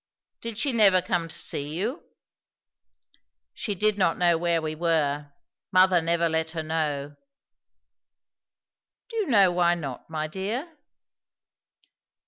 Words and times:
"Did 0.41 0.57
she 0.57 0.71
never 0.71 0.99
come 0.99 1.27
to 1.27 1.37
see 1.37 1.77
you?" 1.77 2.01
"She 3.53 3.75
did 3.75 3.99
not 3.99 4.17
know 4.17 4.35
where 4.35 4.59
we 4.59 4.73
were. 4.73 5.31
Mother 5.71 6.01
never 6.01 6.27
let 6.27 6.49
her 6.57 6.63
know." 6.63 7.17
"Do 9.09 9.17
you 9.17 9.27
know 9.27 9.51
why 9.51 9.75
not, 9.75 10.09
my 10.09 10.25
dear?" 10.25 10.75